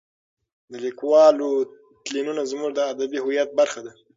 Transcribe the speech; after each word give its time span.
د 0.71 0.73
لیکوالو 0.85 1.49
تلینونه 2.05 2.43
زموږ 2.51 2.71
د 2.75 2.79
ادبي 2.91 3.19
هویت 3.21 3.49
برخه 3.59 3.79
ده. 3.85 3.91